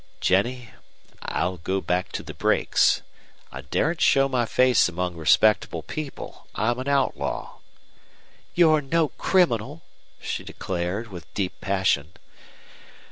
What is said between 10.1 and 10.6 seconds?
she